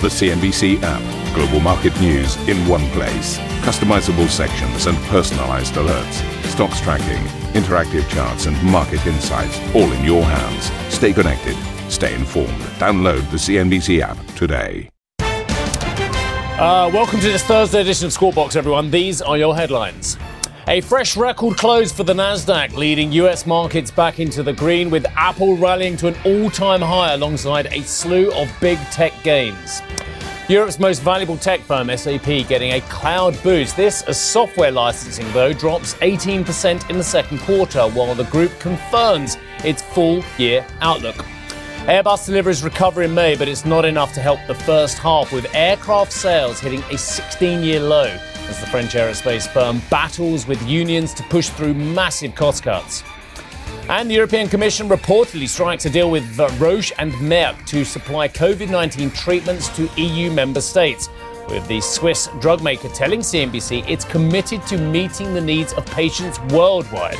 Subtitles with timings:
[0.00, 1.34] The CNBC app.
[1.34, 3.36] Global market news in one place.
[3.66, 6.22] Customizable sections and personalized alerts.
[6.44, 7.20] Stocks tracking,
[7.60, 10.70] interactive charts, and market insights all in your hands.
[10.94, 11.56] Stay connected.
[11.90, 12.60] Stay informed.
[12.78, 14.88] Download the CNBC app today.
[15.18, 18.92] Uh, welcome to this Thursday edition of Squawk Box, everyone.
[18.92, 20.16] These are your headlines.
[20.68, 25.06] A fresh record close for the Nasdaq, leading US markets back into the green, with
[25.16, 29.80] Apple rallying to an all-time high alongside a slew of big tech gains.
[30.46, 33.78] Europe's most valuable tech firm, SAP, getting a cloud boost.
[33.78, 39.38] This as software licensing, though, drops 18% in the second quarter, while the group confirms
[39.64, 41.16] its full year outlook.
[41.86, 45.46] Airbus delivers recovery in May, but it's not enough to help the first half, with
[45.54, 48.14] aircraft sales hitting a 16 year low
[48.48, 53.04] as the French aerospace firm battles with unions to push through massive cost cuts.
[53.88, 58.70] And the European Commission reportedly strikes a deal with Roche and Merck to supply COVID
[58.70, 61.08] 19 treatments to EU member states.
[61.48, 66.38] With the Swiss drug maker telling CNBC it's committed to meeting the needs of patients
[66.52, 67.18] worldwide.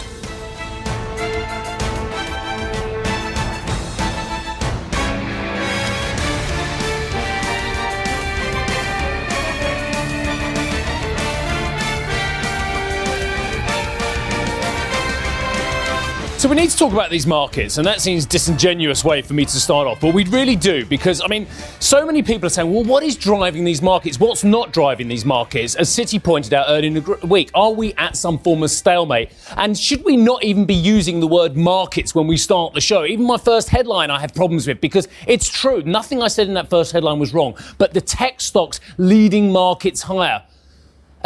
[16.39, 19.45] So we need to talk about these markets, and that seems disingenuous way for me
[19.45, 21.49] to start off, but we really do because I mean,
[21.81, 24.21] so many people are saying, "Well, what is driving these markets?
[24.21, 27.93] What's not driving these markets?" As Citi pointed out earlier in the week, are we
[27.95, 29.31] at some form of stalemate?
[29.57, 33.05] And should we not even be using the word markets when we start the show?
[33.05, 35.83] Even my first headline, I have problems with because it's true.
[35.85, 40.03] Nothing I said in that first headline was wrong, but the tech stocks leading markets
[40.03, 40.45] higher.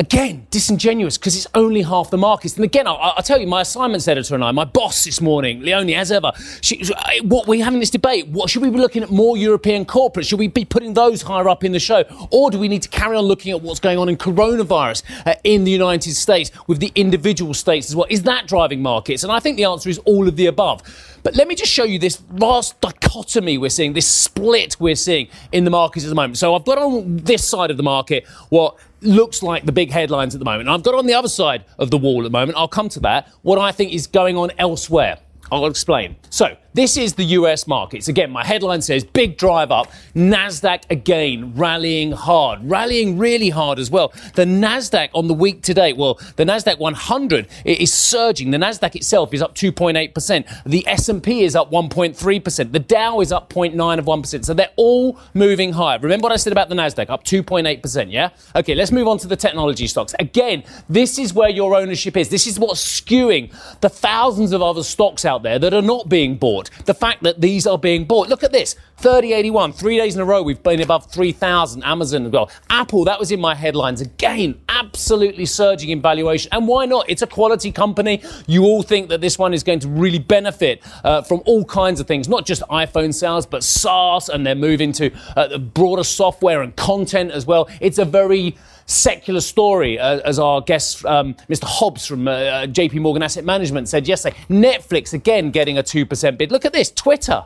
[0.03, 2.57] Again, disingenuous because it's only half the markets.
[2.57, 5.61] And again, I'll, I'll, tell you, my assignments editor and I, my boss this morning,
[5.61, 6.83] Leonie, as ever, she,
[7.23, 8.27] what we're having this debate.
[8.27, 10.29] What should we be looking at more European corporates?
[10.29, 12.89] Should we be putting those higher up in the show, or do we need to
[12.89, 16.81] carry on looking at what's going on in coronavirus uh, in the United States with
[16.81, 18.09] the individual states as well?
[18.11, 19.23] Is that driving markets?
[19.23, 20.83] And I think the answer is all of the above.
[21.23, 25.29] But let me just show you this vast dichotomy we're seeing, this split we're seeing
[25.53, 26.39] in the markets at the moment.
[26.39, 30.35] So I've got on this side of the market what looks like the big headlines
[30.35, 30.69] at the moment.
[30.69, 33.01] I've got on the other side of the wall at the moment, I'll come to
[33.01, 35.19] that, what I think is going on elsewhere.
[35.51, 36.17] I'll explain.
[36.31, 38.09] So, this is the US markets.
[38.09, 39.91] Again, my headline says big drive up.
[40.15, 44.13] NASDAQ again rallying hard, rallying really hard as well.
[44.35, 48.53] The NASDAQ on the week today, well, the NASDAQ 100 is surging.
[48.53, 50.65] The NASDAQ itself is up 2.8%.
[50.65, 52.73] The S&P is up 1.3%.
[52.73, 54.45] The Dow is up 0.9 of 1%.
[54.45, 55.99] So they're all moving higher.
[55.99, 58.31] Remember what I said about the NASDAQ, up 2.8%, yeah?
[58.57, 60.15] Okay, let's move on to the technology stocks.
[60.19, 62.31] Again, this is where your ownership is.
[62.31, 66.37] This is what's skewing the thousands of other stocks out there that are not being
[66.37, 66.87] bought bought.
[66.87, 68.29] The fact that these are being bought.
[68.29, 71.83] Look at this 3081, three days in a row we've been above 3,000.
[71.83, 72.51] Amazon as well.
[72.71, 74.01] Apple, that was in my headlines.
[74.01, 76.49] Again, absolutely surging in valuation.
[76.53, 77.07] And why not?
[77.09, 78.23] It's a quality company.
[78.47, 82.01] You all think that this one is going to really benefit uh, from all kinds
[82.01, 86.63] of things, not just iPhone sales, but SaaS, and they're moving to uh, broader software
[86.63, 87.69] and content as well.
[87.81, 88.57] It's a very
[88.87, 91.65] secular story, uh, as our guest, um, Mr.
[91.65, 94.37] Hobbs from uh, uh JP Morgan Asset Management said yesterday.
[94.49, 96.51] Netflix, again, getting a 2% bid.
[96.51, 97.45] Look at this Twitter,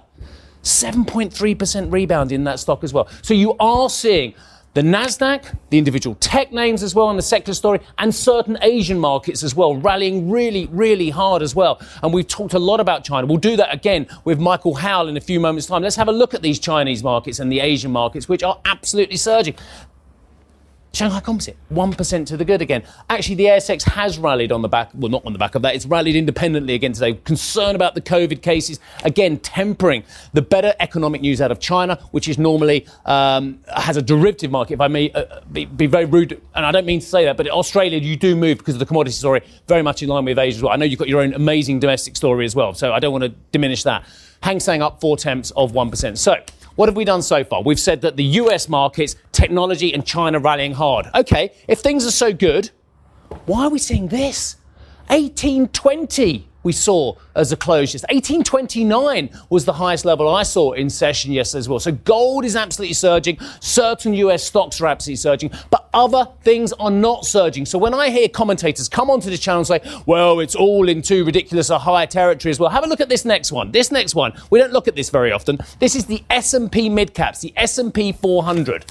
[0.63, 3.09] 7.3% rebound in that stock as well.
[3.23, 4.35] So you are seeing
[4.77, 8.99] the NASDAQ, the individual tech names as well, and the sector story, and certain Asian
[8.99, 11.81] markets as well, rallying really, really hard as well.
[12.03, 13.27] And we've talked a lot about China.
[13.27, 15.81] We'll do that again with Michael Howell in a few moments' time.
[15.81, 19.17] Let's have a look at these Chinese markets and the Asian markets, which are absolutely
[19.17, 19.55] surging.
[20.93, 22.83] Shanghai Composite, 1% to the good again.
[23.11, 25.75] Actually, the ASX has rallied on the back, well, not on the back of that,
[25.75, 27.13] it's rallied independently again today.
[27.25, 32.29] Concern about the COVID cases, again, tempering the better economic news out of China, which
[32.29, 36.41] is normally um, has a derivative market, if I may uh, be, be, very rude,
[36.55, 38.87] and I don't mean to say that, but Australia, you do move because of the
[38.87, 40.73] commodity story, very much in line with Asia as well.
[40.73, 43.25] I know you've got your own amazing domestic story as well, so I don't want
[43.25, 44.07] to diminish that.
[44.43, 46.17] Hang Seng up four tenths of 1%.
[46.17, 46.37] So,
[46.76, 47.62] what have we done so far?
[47.62, 51.08] We've said that the US markets, technology, and China rallying hard.
[51.14, 52.70] Okay, if things are so good,
[53.46, 54.56] why are we seeing this?
[55.08, 58.15] 1820 we saw as a close yesterday.
[58.15, 61.79] 1829 was the highest level I saw in session yesterday as well.
[61.79, 63.39] So gold is absolutely surging.
[63.61, 67.65] Certain US stocks are absolutely surging, but other things are not surging.
[67.65, 71.01] So when I hear commentators come onto the channel and say, well, it's all in
[71.01, 73.71] too ridiculous a high territory as well, have a look at this next one.
[73.71, 75.59] This next one, we don't look at this very often.
[75.79, 78.85] This is the S&P mid caps, the S&P 400.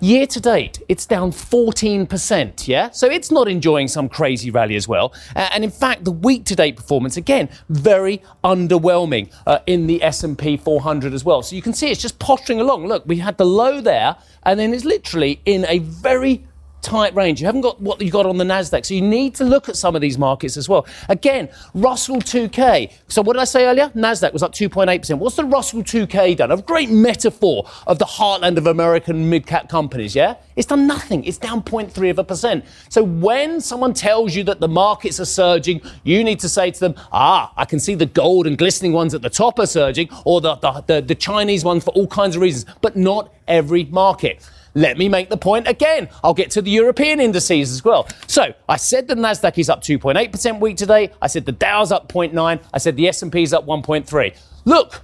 [0.00, 2.90] Year to date, it's down 14%, yeah?
[2.90, 5.12] So it's not enjoying some crazy rally as well.
[5.34, 10.56] And in fact, the week to date performance, again, very underwhelming uh, in the S&P
[10.56, 11.42] 400 as well.
[11.42, 12.86] So you can see it's just posturing along.
[12.86, 14.14] Look, we had the low there,
[14.44, 16.46] and then it's literally in a very
[16.88, 17.40] tight range.
[17.40, 19.76] You haven't got what you got on the Nasdaq, so you need to look at
[19.76, 20.86] some of these markets as well.
[21.10, 22.90] Again, Russell 2K.
[23.08, 23.90] So what did I say earlier?
[23.90, 25.18] Nasdaq was up 2.8%.
[25.18, 26.50] What's the Russell 2K done?
[26.50, 30.14] A great metaphor of the heartland of American mid-cap companies.
[30.14, 31.24] Yeah, it's done nothing.
[31.24, 32.64] It's down 0.3 of a percent.
[32.88, 36.80] So when someone tells you that the markets are surging, you need to say to
[36.80, 40.08] them, Ah, I can see the gold and glistening ones at the top are surging,
[40.24, 43.84] or the the, the, the Chinese ones for all kinds of reasons, but not every
[43.84, 44.42] market.
[44.78, 46.08] Let me make the point again.
[46.22, 48.06] I'll get to the European indices as well.
[48.28, 51.10] So I said the Nasdaq is up 2.8% week today.
[51.20, 52.62] I said the Dow's up 0.9.
[52.72, 54.38] I said the S&P is up 1.3.
[54.66, 55.02] Look,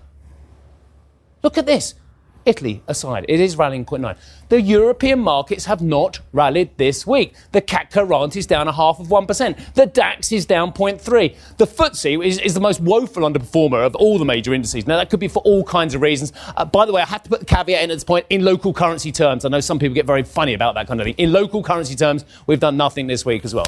[1.43, 1.94] look at this.
[2.46, 4.17] Italy aside, it is rallying 0.9.
[4.49, 7.35] The European markets have not rallied this week.
[7.52, 9.75] The CAC 40 is down a half of 1%.
[9.75, 11.35] The DAX is down 0.3.
[11.56, 14.87] The FTSE is, is, the most woeful underperformer of all the major indices.
[14.87, 16.32] Now, that could be for all kinds of reasons.
[16.56, 18.44] Uh, by the way, I have to put the caveat in at this point in
[18.44, 19.44] local currency terms.
[19.44, 21.14] I know some people get very funny about that kind of thing.
[21.17, 23.67] In local currency terms, we've done nothing this week as well.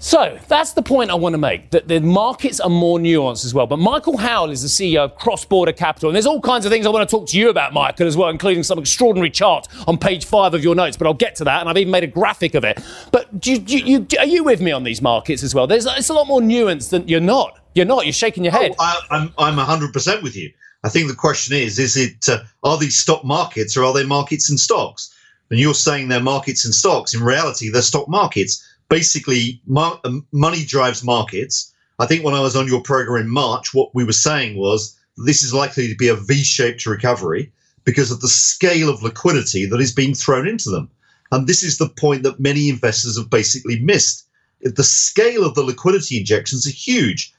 [0.00, 3.52] So that's the point I want to make that the markets are more nuanced as
[3.52, 3.66] well.
[3.66, 6.08] But Michael Howell is the CEO of Cross Border Capital.
[6.08, 8.16] And there's all kinds of things I want to talk to you about, Michael, as
[8.16, 10.96] well, including some extraordinary chart on page five of your notes.
[10.96, 11.60] But I'll get to that.
[11.60, 12.80] And I've even made a graphic of it.
[13.10, 15.66] But do you, do you, are you with me on these markets as well?
[15.66, 17.58] There's it's a lot more nuanced than you're not.
[17.74, 18.06] You're not.
[18.06, 18.76] You're shaking your head.
[18.78, 20.52] Oh, I, am I'm 100% with you.
[20.84, 24.06] I think the question is, is it, uh, are these stock markets or are they
[24.06, 25.12] markets and stocks?
[25.50, 27.14] And you're saying they're markets and stocks.
[27.14, 31.72] In reality, they're stock markets basically mar- um, money drives markets.
[31.98, 34.96] I think when I was on your program in March, what we were saying was
[35.16, 37.52] this is likely to be a V-shaped recovery
[37.84, 40.88] because of the scale of liquidity that is being thrown into them.
[41.32, 44.26] And this is the point that many investors have basically missed.
[44.62, 47.32] The scale of the liquidity injections are huge.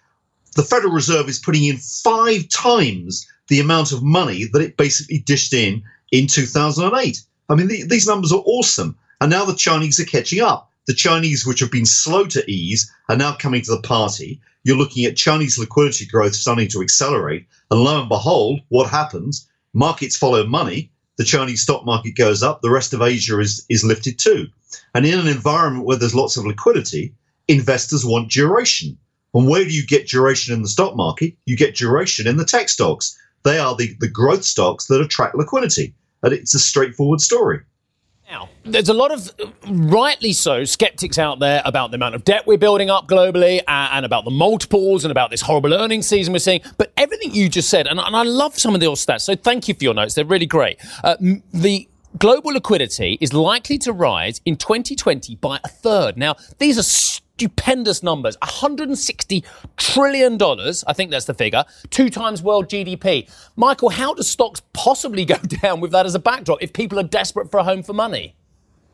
[0.55, 5.19] The Federal Reserve is putting in five times the amount of money that it basically
[5.19, 7.21] dished in in 2008.
[7.49, 8.95] I mean, the, these numbers are awesome.
[9.21, 12.91] And now the Chinese are catching up the Chinese, which have been slow to ease,
[13.09, 14.41] are now coming to the party.
[14.63, 17.45] You're looking at Chinese liquidity growth starting to accelerate.
[17.69, 19.47] And lo and behold, what happens?
[19.71, 20.91] Markets follow money.
[21.17, 22.63] The Chinese stock market goes up.
[22.63, 24.47] The rest of Asia is, is lifted too.
[24.95, 27.13] And in an environment where there's lots of liquidity,
[27.47, 28.97] investors want duration.
[29.35, 31.35] And where do you get duration in the stock market?
[31.45, 33.15] You get duration in the tech stocks.
[33.43, 35.93] They are the, the growth stocks that attract liquidity.
[36.23, 37.59] And it's a straightforward story.
[38.29, 39.31] Now, there's a lot of,
[39.67, 43.93] rightly so, skeptics out there about the amount of debt we're building up globally and,
[43.93, 46.61] and about the multiples and about this horrible earnings season we're seeing.
[46.77, 49.73] But everything you just said, and, I love some of your stats, so thank you
[49.73, 50.13] for your notes.
[50.13, 50.77] They're really great.
[51.03, 51.15] Uh,
[51.53, 51.89] the
[52.19, 56.15] global liquidity is likely to rise in 2020 by a third.
[56.15, 56.83] Now, these are
[57.39, 58.35] stupendous numbers.
[58.37, 59.45] $160
[59.77, 63.29] trillion, I think that's the figure, two times world GDP.
[63.55, 67.03] Michael, how do stocks possibly go down with that as a backdrop if people are
[67.03, 68.35] desperate for a home for money?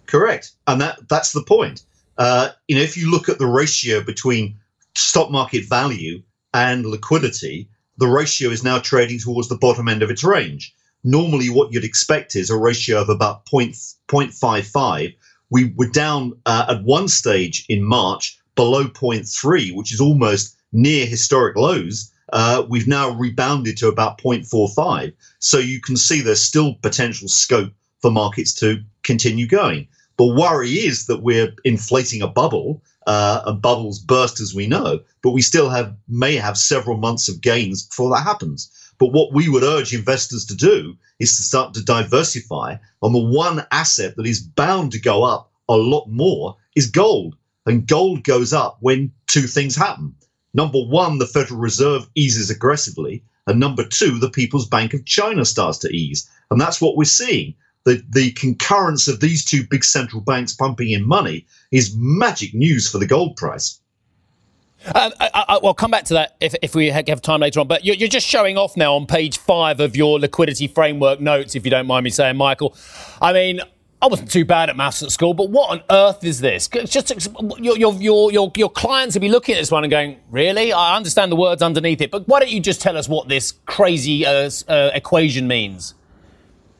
[0.06, 0.52] Correct.
[0.68, 1.84] And that, that's the point.
[2.20, 4.58] Uh, you know, if you look at the ratio between
[4.94, 6.22] stock market value
[6.54, 10.76] and liquidity, the ratio is now trading towards the bottom end of its range.
[11.04, 13.72] Normally, what you'd expect is a ratio of about 0.
[14.08, 15.16] 0.55
[15.56, 21.06] we were down uh, at one stage in March below 0.3, which is almost near
[21.06, 22.12] historic lows.
[22.34, 25.14] Uh, we've now rebounded to about 0.45.
[25.40, 27.72] So you can see there's still potential scope
[28.02, 29.88] for markets to continue going.
[30.18, 35.00] The worry is that we're inflating a bubble, uh, and bubbles burst as we know,
[35.22, 38.70] but we still have may have several months of gains before that happens.
[38.98, 42.78] But what we would urge investors to do is to start to diversify.
[43.02, 47.36] On the one asset that is bound to go up a lot more is gold.
[47.66, 50.16] And gold goes up when two things happen.
[50.54, 53.24] Number one, the Federal Reserve eases aggressively.
[53.48, 56.30] And number two, the People's Bank of China starts to ease.
[56.50, 57.56] And that's what we're seeing.
[57.84, 62.90] The, the concurrence of these two big central banks pumping in money is magic news
[62.90, 63.80] for the gold price.
[64.94, 67.68] Um, I, I, we'll come back to that if, if we have time later on.
[67.68, 71.56] But you're, you're, just showing off now on page five of your liquidity framework notes,
[71.56, 72.76] if you don't mind me saying, Michael.
[73.20, 73.62] I mean,
[74.02, 76.68] I wasn't too bad at maths at school, but what on earth is this?
[76.68, 77.10] Just
[77.60, 80.72] your, your, your, your, your clients will be looking at this one and going, really?
[80.72, 83.54] I understand the words underneath it, but why don't you just tell us what this
[83.66, 85.96] crazy uh, uh, equation means?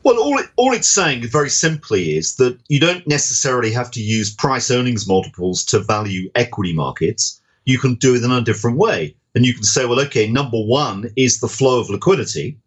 [0.04, 4.00] Well, all, it, all it's saying very simply is that you don't necessarily have to
[4.00, 8.78] use price earnings multiples to value equity markets you can do it in a different
[8.78, 9.14] way.
[9.34, 12.58] And you can say, well, okay, number one is the flow of liquidity,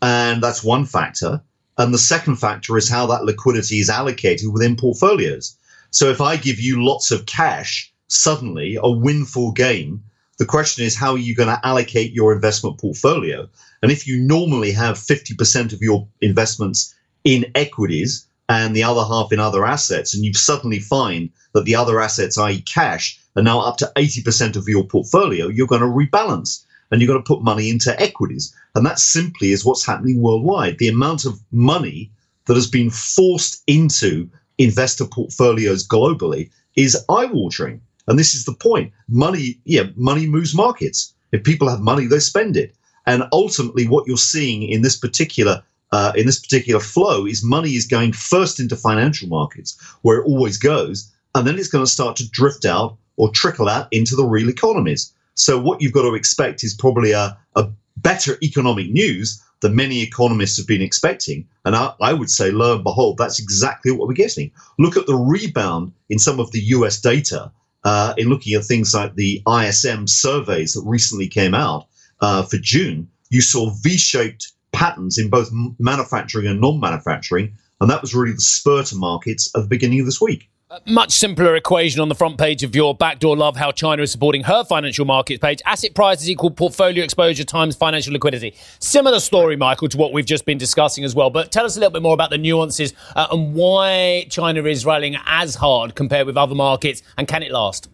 [0.00, 1.42] and that's one factor.
[1.76, 5.56] And the second factor is how that liquidity is allocated within portfolios.
[5.90, 10.02] So if I give you lots of cash, suddenly a windfall gain,
[10.38, 13.48] the question is how are you going to allocate your investment portfolio?
[13.82, 16.94] And if you normally have 50% of your investments
[17.24, 21.76] in equities and the other half in other assets, and you suddenly find that the
[21.76, 25.86] other assets, i.e., cash, are now up to 80% of your portfolio, you're going to
[25.86, 28.54] rebalance and you're going to put money into equities.
[28.74, 30.78] And that simply is what's happening worldwide.
[30.78, 32.10] The amount of money
[32.46, 37.80] that has been forced into investor portfolios globally is eye watering.
[38.06, 38.92] And this is the point.
[39.08, 41.14] Money, yeah, money moves markets.
[41.32, 42.74] If people have money, they spend it.
[43.06, 45.62] And ultimately, what you're seeing in this particular
[45.92, 50.26] uh, in this particular flow is money is going first into financial markets, where it
[50.26, 54.16] always goes, and then it's going to start to drift out or trickle out into
[54.16, 55.12] the real economies.
[55.34, 60.02] So what you've got to expect is probably a, a better economic news than many
[60.02, 61.46] economists have been expecting.
[61.64, 64.50] And I, I, would say, lo and behold, that's exactly what we're getting.
[64.78, 67.50] Look at the rebound in some of the US data
[67.84, 71.86] uh, in looking at things like the ISM surveys that recently came out
[72.20, 73.08] uh, for June.
[73.30, 77.56] You saw V shaped patterns in both manufacturing and non manufacturing.
[77.80, 80.48] And that was really the spur to markets at the beginning of this week
[80.86, 84.42] much simpler equation on the front page of your backdoor love how China is supporting
[84.44, 85.60] her financial markets page.
[85.66, 88.54] Asset prices equal portfolio exposure times financial liquidity.
[88.78, 91.30] Similar story, Michael, to what we've just been discussing as well.
[91.30, 94.84] But tell us a little bit more about the nuances uh, and why China is
[94.84, 97.88] rallying as hard compared with other markets, and can it last?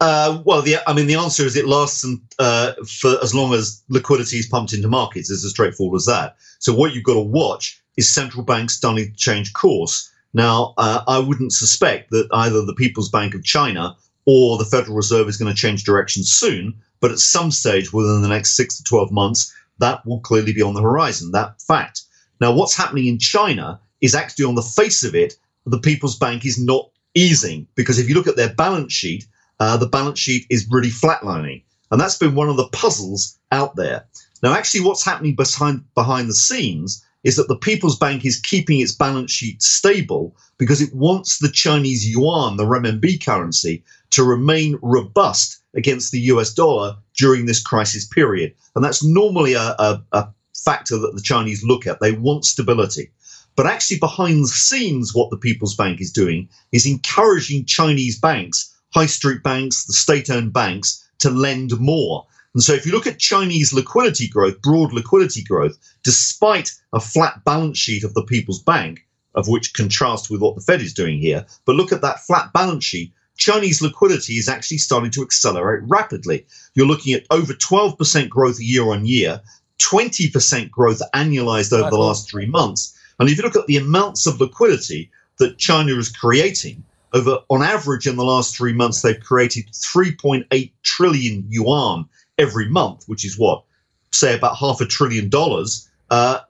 [0.00, 2.06] Uh, well, the, I mean, the answer is it lasts
[2.38, 5.30] uh, for as long as liquidity is pumped into markets.
[5.30, 6.36] It's as straightforward as that.
[6.58, 10.09] So what you've got to watch is central banks starting to change course.
[10.32, 13.96] Now, uh, I wouldn't suspect that either the People's Bank of China
[14.26, 18.22] or the Federal Reserve is going to change direction soon, but at some stage within
[18.22, 22.02] the next six to 12 months, that will clearly be on the horizon, that fact.
[22.40, 25.34] Now, what's happening in China is actually on the face of it,
[25.66, 29.26] the People's Bank is not easing because if you look at their balance sheet,
[29.58, 31.62] uh, the balance sheet is really flatlining.
[31.90, 34.04] And that's been one of the puzzles out there.
[34.42, 38.80] Now, actually, what's happening behind, behind the scenes is that the People's Bank is keeping
[38.80, 44.78] its balance sheet stable because it wants the Chinese yuan, the renminbi currency, to remain
[44.82, 48.54] robust against the US dollar during this crisis period.
[48.74, 52.00] And that's normally a, a, a factor that the Chinese look at.
[52.00, 53.10] They want stability.
[53.56, 58.72] But actually, behind the scenes, what the People's Bank is doing is encouraging Chinese banks,
[58.94, 62.26] high street banks, the state owned banks, to lend more.
[62.54, 67.44] And so if you look at Chinese liquidity growth, broad liquidity growth, despite a flat
[67.44, 71.20] balance sheet of the People's Bank, of which contrasts with what the Fed is doing
[71.20, 75.82] here, but look at that flat balance sheet, Chinese liquidity is actually starting to accelerate
[75.84, 76.44] rapidly.
[76.74, 79.40] You're looking at over 12% growth year on year,
[79.78, 82.98] 20% growth annualized over the last three months.
[83.18, 87.62] And if you look at the amounts of liquidity that China is creating, over on
[87.62, 92.08] average in the last three months, they've created 3.8 trillion yuan
[92.40, 93.62] every month, which is what,
[94.10, 96.40] say, about half a trillion dollars, uh,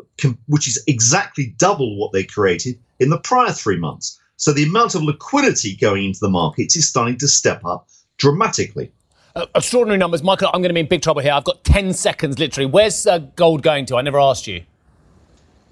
[0.47, 4.18] which is exactly double what they created in the prior three months.
[4.37, 8.90] So the amount of liquidity going into the markets is starting to step up dramatically.
[9.37, 10.23] Uh, extraordinary numbers.
[10.23, 11.32] Michael, I'm going to be in big trouble here.
[11.32, 12.66] I've got 10 seconds literally.
[12.66, 13.97] Where's uh, gold going to?
[13.97, 14.62] I never asked you.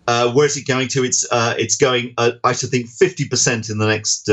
[0.07, 1.05] Uh, where's it going to?
[1.05, 4.31] It's uh, it's going, uh, I should think, 50% in the next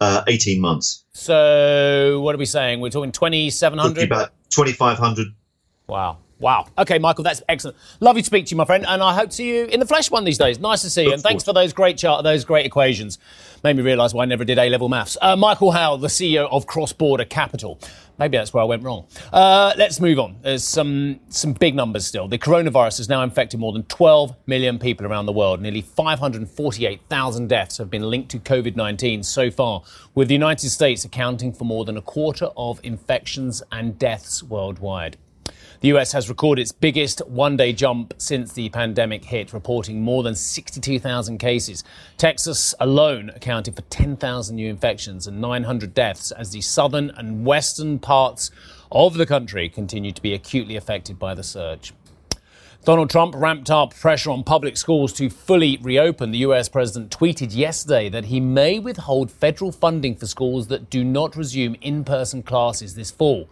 [0.00, 1.04] uh, 18 months.
[1.12, 2.80] So what are we saying?
[2.80, 4.04] We're talking 2,700?
[4.04, 5.28] About 2,500.
[5.86, 6.18] Wow.
[6.40, 6.66] Wow.
[6.78, 7.76] Okay, Michael, that's excellent.
[7.98, 9.86] Lovely to speak to you, my friend, and I hope to see you in the
[9.86, 10.60] flesh one these days.
[10.60, 13.18] Nice to see you, and thanks for those great chart, those great equations.
[13.64, 15.16] Made me realise why I never did A level maths.
[15.20, 17.80] Uh, Michael Howell, the CEO of Cross Border Capital.
[18.18, 19.06] Maybe that's where I went wrong.
[19.32, 20.36] Uh, let's move on.
[20.42, 22.28] There's some some big numbers still.
[22.28, 25.60] The coronavirus has now infected more than 12 million people around the world.
[25.60, 29.82] Nearly 548,000 deaths have been linked to COVID-19 so far,
[30.14, 35.16] with the United States accounting for more than a quarter of infections and deaths worldwide.
[35.80, 40.24] The US has recorded its biggest one day jump since the pandemic hit, reporting more
[40.24, 41.84] than 62,000 cases.
[42.16, 48.00] Texas alone accounted for 10,000 new infections and 900 deaths as the southern and western
[48.00, 48.50] parts
[48.90, 51.92] of the country continue to be acutely affected by the surge.
[52.84, 56.32] Donald Trump ramped up pressure on public schools to fully reopen.
[56.32, 61.04] The US president tweeted yesterday that he may withhold federal funding for schools that do
[61.04, 63.48] not resume in person classes this fall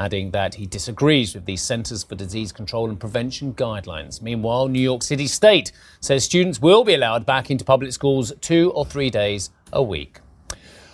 [0.00, 4.22] adding that he disagrees with the Centers for Disease Control and Prevention guidelines.
[4.22, 8.72] Meanwhile, New York City State says students will be allowed back into public schools two
[8.74, 10.20] or three days a week.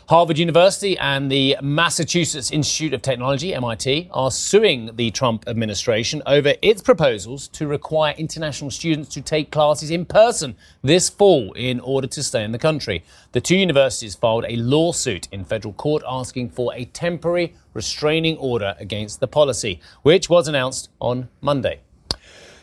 [0.08, 6.54] Harvard University and the Massachusetts Institute of Technology, MIT, are suing the Trump administration over
[6.62, 12.06] its proposals to require international students to take classes in person this fall in order
[12.06, 13.02] to stay in the country.
[13.32, 18.76] The two universities filed a lawsuit in federal court asking for a temporary restraining order
[18.78, 21.80] against the policy, which was announced on Monday.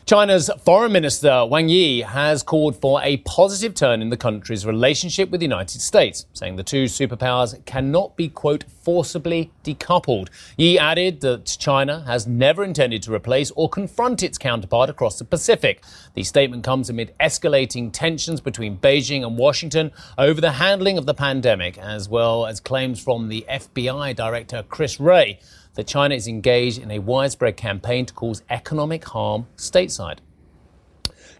[0.06, 5.30] China's Foreign Minister Wang Yi has called for a positive turn in the country's relationship
[5.30, 10.28] with the United States, saying the two superpowers cannot be, quote, forcibly decoupled.
[10.58, 15.24] Yi added that China has never intended to replace or confront its counterpart across the
[15.24, 15.82] Pacific.
[16.12, 21.14] The statement comes amid escalating tensions between Beijing and Washington over the handling of the
[21.14, 25.40] pandemic, as well as claims from the FBI Director Chris Wray
[25.74, 30.18] that China is engaged in a widespread campaign to cause economic harm stateside.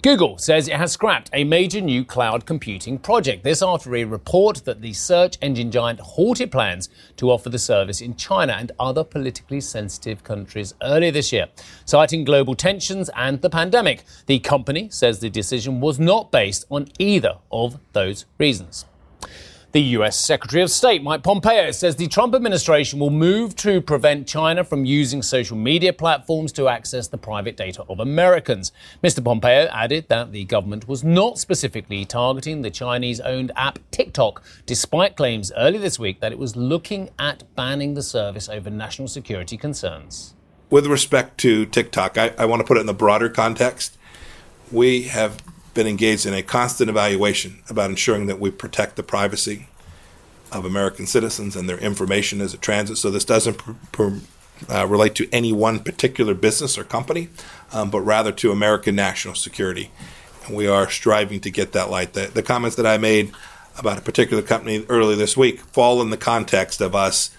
[0.04, 3.42] Google says it has scrapped a major new cloud computing project.
[3.42, 8.02] This after a report that the search engine giant halted plans to offer the service
[8.02, 11.48] in China and other politically sensitive countries earlier this year,
[11.86, 14.04] citing global tensions and the pandemic.
[14.26, 18.84] The company says the decision was not based on either of those reasons.
[19.74, 24.28] The US Secretary of State, Mike Pompeo, says the Trump administration will move to prevent
[24.28, 28.70] China from using social media platforms to access the private data of Americans.
[29.02, 29.24] Mr.
[29.24, 35.16] Pompeo added that the government was not specifically targeting the Chinese owned app TikTok, despite
[35.16, 39.56] claims earlier this week that it was looking at banning the service over national security
[39.56, 40.36] concerns.
[40.70, 43.98] With respect to TikTok, I, I want to put it in the broader context.
[44.70, 45.42] We have
[45.74, 49.68] been engaged in a constant evaluation about ensuring that we protect the privacy
[50.52, 53.00] of American citizens and their information as it transits.
[53.00, 54.18] So this doesn't pr- pr-
[54.68, 57.28] uh, relate to any one particular business or company,
[57.72, 59.90] um, but rather to American national security.
[60.46, 62.12] And we are striving to get that light.
[62.12, 63.32] The, the comments that I made
[63.76, 67.30] about a particular company earlier this week fall in the context of us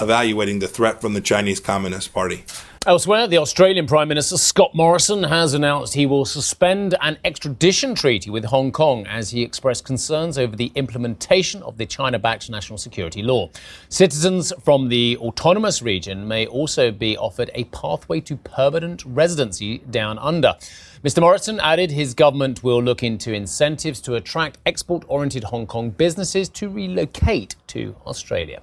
[0.00, 2.44] evaluating the threat from the Chinese Communist Party.
[2.86, 8.28] Elsewhere, the Australian Prime Minister Scott Morrison has announced he will suspend an extradition treaty
[8.28, 12.76] with Hong Kong as he expressed concerns over the implementation of the China backed national
[12.76, 13.48] security law.
[13.88, 20.18] Citizens from the autonomous region may also be offered a pathway to permanent residency down
[20.18, 20.54] under.
[21.02, 21.22] Mr.
[21.22, 26.50] Morrison added his government will look into incentives to attract export oriented Hong Kong businesses
[26.50, 28.60] to relocate to Australia.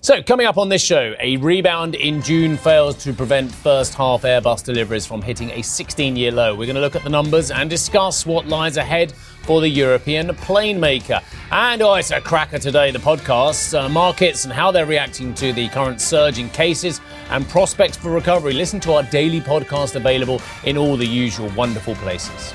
[0.00, 4.22] So, coming up on this show, a rebound in June fails to prevent first half
[4.22, 6.54] Airbus deliveries from hitting a 16 year low.
[6.54, 10.32] We're going to look at the numbers and discuss what lies ahead for the European
[10.36, 11.20] plane maker.
[11.50, 15.52] And oh, it's a cracker today, the podcast, uh, markets and how they're reacting to
[15.52, 18.52] the current surge in cases and prospects for recovery.
[18.52, 22.54] Listen to our daily podcast available in all the usual wonderful places.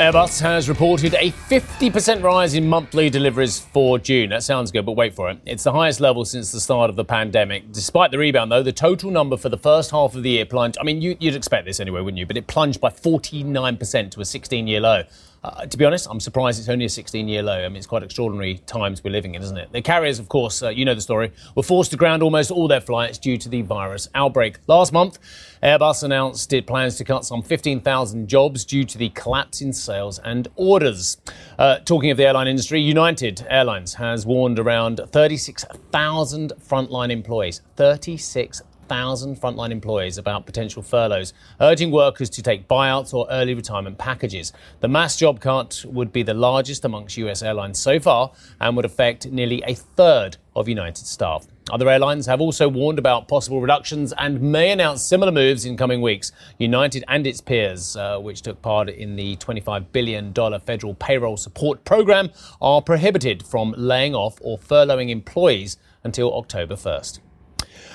[0.00, 4.30] Airbus has reported a 50% rise in monthly deliveries for June.
[4.30, 5.38] That sounds good, but wait for it.
[5.44, 7.70] It's the highest level since the start of the pandemic.
[7.70, 10.78] Despite the rebound, though, the total number for the first half of the year plunged.
[10.80, 12.24] I mean, you, would expect this anyway, wouldn't you?
[12.24, 15.02] But it plunged by 49% to a 16 year low.
[15.42, 17.64] Uh, to be honest, I'm surprised it's only a 16 year low.
[17.64, 19.72] I mean, it's quite extraordinary times we're living in, isn't it?
[19.72, 22.68] The carriers, of course, uh, you know the story, were forced to ground almost all
[22.68, 24.58] their flights due to the virus outbreak.
[24.66, 25.18] Last month,
[25.62, 30.18] Airbus announced it plans to cut some 15,000 jobs due to the collapse in sales
[30.18, 31.16] and orders.
[31.58, 37.62] Uh, talking of the airline industry, United Airlines has warned around 36,000 frontline employees.
[37.76, 43.96] 36,000 1,000 frontline employees about potential furloughs, urging workers to take buyouts or early retirement
[43.98, 44.52] packages.
[44.80, 48.84] The mass job cut would be the largest amongst US airlines so far and would
[48.84, 51.46] affect nearly a third of United staff.
[51.70, 56.00] Other airlines have also warned about possible reductions and may announce similar moves in coming
[56.00, 56.32] weeks.
[56.58, 61.84] United and its peers, uh, which took part in the $25 billion federal payroll support
[61.84, 67.20] program, are prohibited from laying off or furloughing employees until October 1st.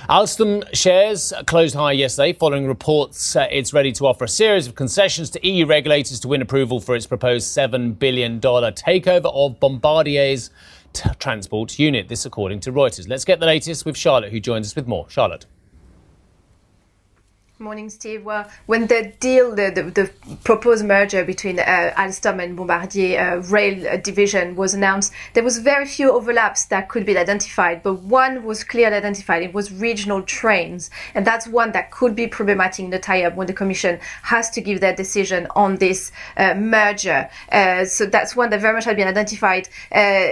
[0.09, 4.75] Alstom shares closed higher yesterday following reports uh, it's ready to offer a series of
[4.75, 10.51] concessions to EU regulators to win approval for its proposed $7 billion takeover of Bombardier's
[10.93, 12.07] t- transport unit.
[12.07, 13.09] This, according to Reuters.
[13.09, 15.09] Let's get the latest with Charlotte, who joins us with more.
[15.09, 15.47] Charlotte.
[17.57, 18.25] Morning, Steve.
[18.25, 20.11] Well, when the deal, the, the, the
[20.43, 25.59] proposed merger between uh, Alstom and Bombardier uh, rail uh, division was announced, there was
[25.59, 29.41] very few overlaps that could be identified, but one was clearly identified.
[29.41, 33.47] It was regional trains, and that's one that could be problematic in the tie-up when
[33.47, 37.29] the Commission has to give their decision on this uh, merger.
[37.53, 39.69] Uh, so that's one that very much had been identified.
[39.93, 40.27] Uh,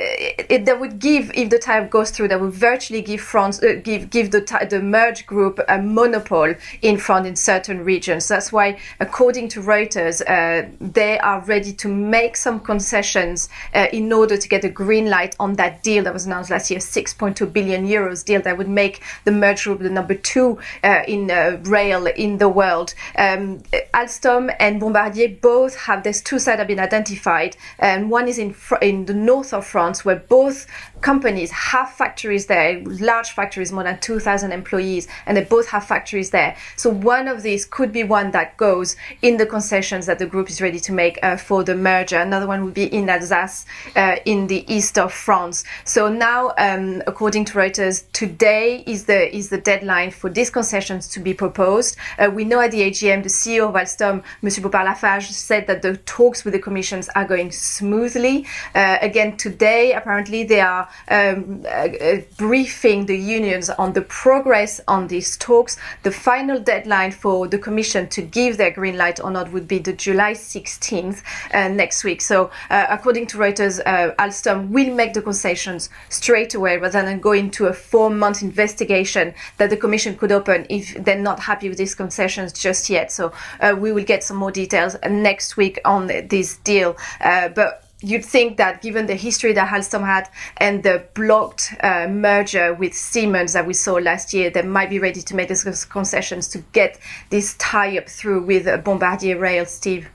[0.50, 4.10] it, that would give, if the tie-up goes through, that would virtually give France, give
[4.10, 8.28] give the the merge group a monopole in France in certain regions.
[8.28, 14.12] That's why, according to Reuters, uh, they are ready to make some concessions uh, in
[14.12, 17.54] order to get a green light on that deal that was announced last year, 6.2
[17.54, 21.60] billion euros deal that would make the merge group the number two uh, in uh,
[21.64, 22.94] rail in the world.
[23.18, 23.60] Um,
[23.94, 28.54] Alstom and Bombardier both have, there's two sites have been identified, and one is in,
[28.54, 30.68] fr- in the north of France, where both
[31.02, 36.32] companies have factories there, large factories, more than 2,000 employees, and they both have factories
[36.32, 36.56] there.
[36.76, 40.50] So one of these could be one that goes in the concessions that the group
[40.50, 42.18] is ready to make uh, for the merger.
[42.18, 45.64] Another one would be in Alsace, uh, in the east of France.
[45.84, 51.08] So now, um, according to Reuters, today is the is the deadline for these concessions
[51.10, 51.98] to be proposed.
[52.18, 55.98] Uh, we know at the AGM, the CEO of Alstom, Monsieur Poupart-Lafarge, said that the
[55.98, 58.46] talks with the commissions are going smoothly.
[58.74, 64.80] Uh, again, today, apparently, they are um, uh, uh, briefing the unions on the progress
[64.88, 65.78] on these talks.
[66.04, 69.80] The final deadline for the Commission to give their green light or not would be
[69.80, 72.22] the July 16th uh, next week.
[72.22, 77.20] So, uh, according to Reuters, uh, Alstom will make the concessions straight away rather than
[77.20, 81.78] go into a four-month investigation that the Commission could open if they're not happy with
[81.78, 83.12] these concessions just yet.
[83.12, 86.96] So, uh, we will get some more details next week on this deal.
[87.20, 92.74] but you'd think that given the history that Alstom had and the blocked uh, merger
[92.74, 96.48] with Siemens that we saw last year, they might be ready to make these concessions
[96.50, 100.10] to get this tie-up through with Bombardier Rail, Steve.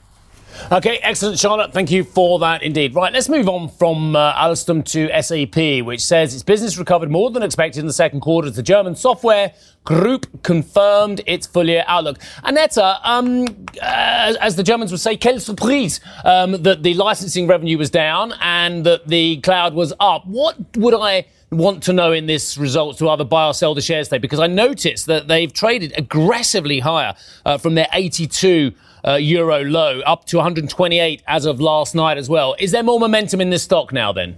[0.71, 1.73] Okay, excellent, Charlotte.
[1.73, 2.93] Thank you for that indeed.
[2.93, 7.31] Right, let's move on from uh, Alstom to SAP, which says its business recovered more
[7.31, 8.49] than expected in the second quarter.
[8.49, 12.19] The German software group confirmed its full year outlook.
[12.43, 13.45] Annette, um,
[13.81, 18.33] uh, as the Germans would say, quelle surprise um, that the licensing revenue was down
[18.41, 20.25] and that the cloud was up.
[20.27, 23.81] What would I want to know in this results to either buy or sell the
[23.81, 24.19] shares today?
[24.19, 28.73] Because I noticed that they've traded aggressively higher uh, from their 82
[29.05, 32.55] uh, euro low up to 128 as of last night as well.
[32.59, 34.37] Is there more momentum in this stock now then?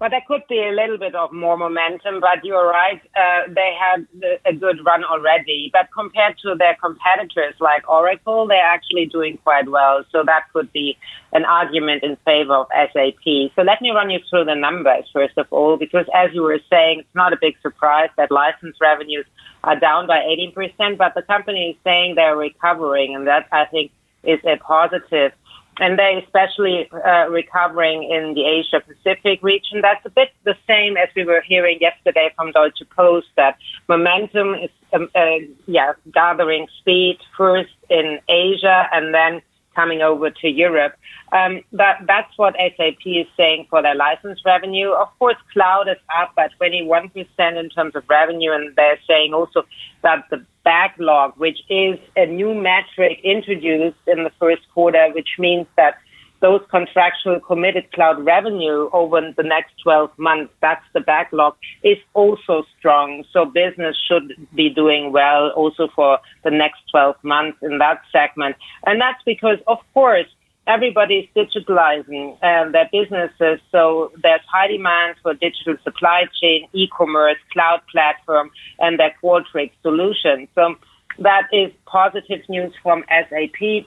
[0.00, 3.02] Well, there could be a little bit of more momentum, but you're right.
[3.14, 4.08] Uh, they had
[4.46, 5.68] a good run already.
[5.74, 10.02] But compared to their competitors like Oracle, they're actually doing quite well.
[10.10, 10.96] So that could be
[11.34, 13.52] an argument in favor of SAP.
[13.54, 16.60] So let me run you through the numbers, first of all, because as you were
[16.70, 19.26] saying, it's not a big surprise that license revenues
[19.64, 23.92] are down by 18%, but the company is saying they're recovering, and that I think
[24.24, 25.32] is a positive.
[25.80, 29.80] And they're especially uh, recovering in the Asia Pacific region.
[29.80, 33.56] That's a bit the same as we were hearing yesterday from Deutsche Post that
[33.88, 39.40] momentum is, um, uh, yeah, gathering speed first in Asia and then
[39.74, 40.94] coming over to Europe.
[41.32, 44.90] Um, that, that's what SAP is saying for their license revenue.
[44.90, 49.64] Of course, cloud is up by 21% in terms of revenue, and they're saying also
[50.02, 55.66] that the backlog, which is a new metric introduced in the first quarter, which means
[55.76, 55.94] that
[56.40, 62.62] those contractual committed cloud revenue over the next 12 months, that's the backlog, is also
[62.78, 63.24] strong.
[63.32, 68.54] So business should be doing well also for the next 12 months in that segment.
[68.86, 70.30] And that's because, of course,
[70.70, 73.60] everybody's digitalizing uh, their businesses.
[73.72, 80.48] So there's high demand for digital supply chain, e-commerce, cloud platform, and their Qualtrics solution.
[80.54, 80.76] So
[81.18, 83.86] that is positive news from SAP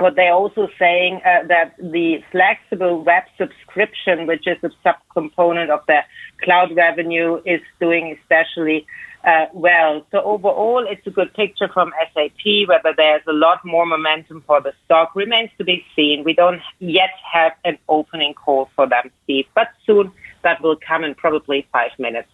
[0.00, 5.80] but they're also saying uh, that the flexible web subscription, which is a subcomponent of
[5.86, 6.00] the
[6.42, 8.86] cloud revenue, is doing especially
[9.24, 10.06] uh, well.
[10.10, 12.68] So overall, it's a good picture from SAP.
[12.68, 16.24] Whether there's a lot more momentum for the stock remains to be seen.
[16.24, 21.04] We don't yet have an opening call for them, Steve, but soon that will come
[21.04, 22.28] in probably five minutes.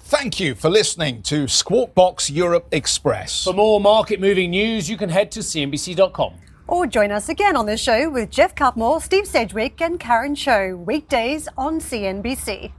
[0.00, 3.44] Thank you for listening to Squawk Box Europe Express.
[3.44, 6.34] For more market moving news, you can head to CNBC.com.
[6.66, 10.76] Or join us again on the show with Geoff Cutmore, Steve Sedgwick, and Karen Tso,
[10.76, 12.72] weekdays on CNBC.